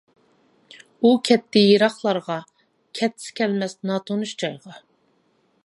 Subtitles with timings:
[1.07, 2.37] ئۇ كەتتى يىراقلارغا،
[3.01, 4.79] كەتسە كەلمەس ناتونۇش جايغا.